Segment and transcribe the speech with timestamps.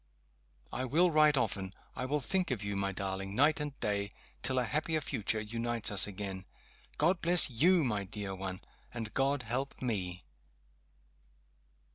[0.73, 4.09] I will write often I will think of you, my darling, night and day,
[4.41, 6.45] till a happier future unites us again.
[6.97, 8.61] God bless you, my dear one!
[8.91, 10.23] And God help _me!